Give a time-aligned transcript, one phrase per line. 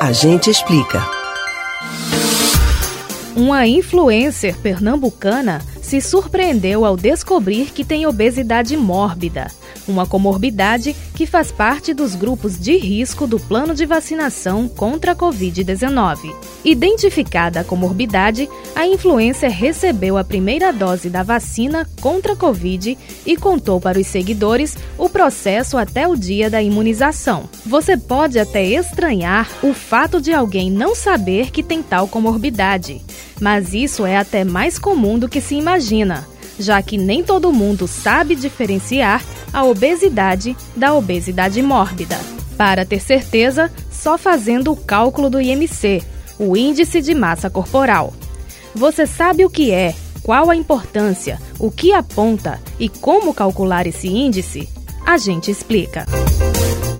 [0.00, 1.04] A gente explica.
[3.34, 9.48] Uma influencer pernambucana se surpreendeu ao descobrir que tem obesidade mórbida
[9.90, 15.16] uma comorbidade que faz parte dos grupos de risco do plano de vacinação contra a
[15.16, 16.34] Covid-19.
[16.64, 22.96] Identificada a comorbidade, a influencer recebeu a primeira dose da vacina contra a Covid
[23.26, 27.48] e contou para os seguidores o processo até o dia da imunização.
[27.64, 33.00] Você pode até estranhar o fato de alguém não saber que tem tal comorbidade,
[33.40, 36.26] mas isso é até mais comum do que se imagina
[36.58, 42.18] já que nem todo mundo sabe diferenciar a obesidade da obesidade mórbida.
[42.56, 46.02] Para ter certeza, só fazendo o cálculo do IMC,
[46.38, 48.12] o Índice de Massa Corporal.
[48.74, 54.08] Você sabe o que é, qual a importância, o que aponta e como calcular esse
[54.08, 54.68] índice?
[55.06, 56.04] A gente explica.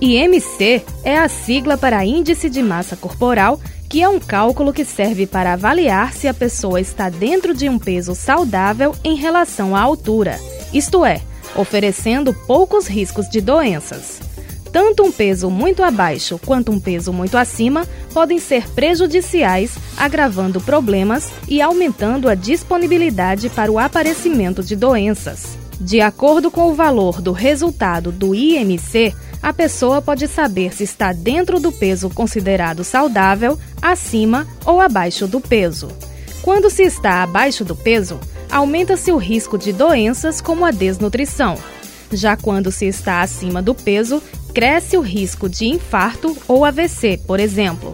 [0.00, 3.60] IMC é a sigla para Índice de Massa Corporal
[3.92, 7.78] que é um cálculo que serve para avaliar se a pessoa está dentro de um
[7.78, 10.40] peso saudável em relação à altura,
[10.72, 11.20] isto é,
[11.56, 14.20] oferecendo poucos riscos de doenças.
[14.72, 21.30] Tanto um peso muito abaixo quanto um peso muito acima podem ser prejudiciais, agravando problemas
[21.46, 25.58] e aumentando a disponibilidade para o aparecimento de doenças.
[25.78, 31.12] De acordo com o valor do resultado do IMC, a pessoa pode saber se está
[31.12, 35.88] dentro do peso considerado saudável, acima ou abaixo do peso.
[36.40, 38.18] Quando se está abaixo do peso,
[38.52, 41.56] aumenta-se o risco de doenças como a desnutrição.
[42.12, 44.22] Já quando se está acima do peso,
[44.54, 47.92] cresce o risco de infarto ou AVC, por exemplo.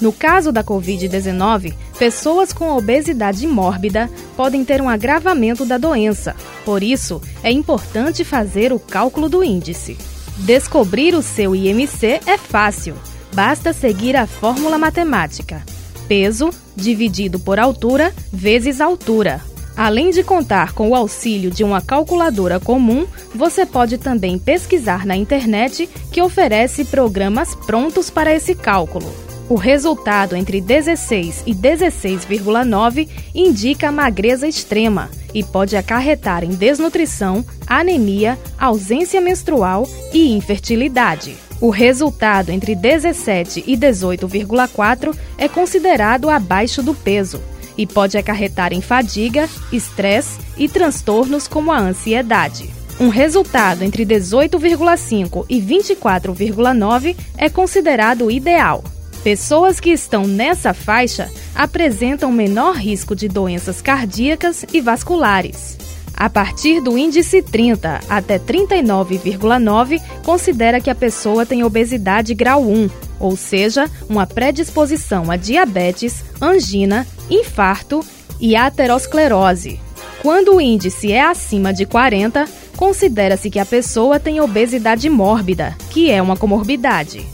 [0.00, 6.34] No caso da Covid-19, pessoas com obesidade mórbida podem ter um agravamento da doença.
[6.64, 9.96] Por isso, é importante fazer o cálculo do índice.
[10.38, 12.96] Descobrir o seu IMC é fácil.
[13.32, 15.62] Basta seguir a fórmula matemática:
[16.08, 19.51] peso dividido por altura vezes altura.
[19.76, 25.16] Além de contar com o auxílio de uma calculadora comum, você pode também pesquisar na
[25.16, 29.12] internet que oferece programas prontos para esse cálculo.
[29.48, 38.38] O resultado entre 16 e 16,9 indica magreza extrema e pode acarretar em desnutrição, anemia,
[38.58, 41.36] ausência menstrual e infertilidade.
[41.60, 47.40] O resultado entre 17 e 18,4 é considerado abaixo do peso
[47.76, 52.70] e pode acarretar em fadiga, estresse e transtornos como a ansiedade.
[53.00, 58.84] Um resultado entre 18,5 e 24,9 é considerado ideal.
[59.24, 65.78] Pessoas que estão nessa faixa apresentam menor risco de doenças cardíacas e vasculares.
[66.14, 72.88] A partir do índice 30 até 39,9, considera que a pessoa tem obesidade grau 1,
[73.22, 78.04] ou seja, uma predisposição a diabetes, angina, infarto
[78.40, 79.80] e aterosclerose.
[80.20, 82.46] Quando o índice é acima de 40,
[82.76, 87.24] considera-se que a pessoa tem obesidade mórbida, que é uma comorbidade.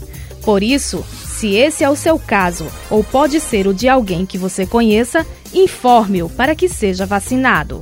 [0.43, 4.37] Por isso, se esse é o seu caso ou pode ser o de alguém que
[4.37, 7.81] você conheça, informe-o para que seja vacinado.